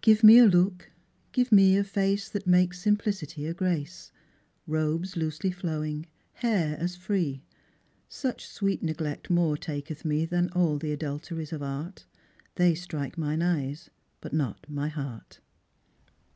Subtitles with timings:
[0.00, 0.90] Give me a look,
[1.30, 4.10] give me a face, That makes simplicity a grace;
[4.66, 7.44] Robes loosely flowing, hair as free;
[8.08, 12.06] Such sweet neglect more taketh me Than aU the adulteries of art;
[12.56, 13.88] They strike mine eyes,
[14.20, 15.38] but not my heart."